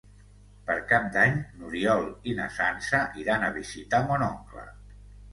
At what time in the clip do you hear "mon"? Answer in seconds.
4.07-4.25